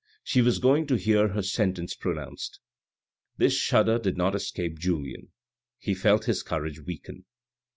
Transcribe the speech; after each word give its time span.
She 0.23 0.41
was 0.41 0.57
going 0.57 0.87
to 0.87 0.95
hear 0.95 1.27
her 1.27 1.43
sentence 1.43 1.93
pronounced. 1.93 2.59
This 3.37 3.53
shudder 3.53 3.99
did 3.99 4.17
not 4.17 4.33
escape 4.33 4.79
Julien. 4.79 5.27
He 5.77 5.93
felt 5.93 6.25
his 6.25 6.41
courage 6.41 6.79
weaken. 6.81 7.25